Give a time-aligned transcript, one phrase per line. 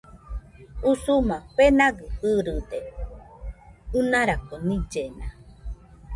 [0.91, 2.79] Usuma fenagɨ irɨde
[3.97, 5.27] ɨnarako nillena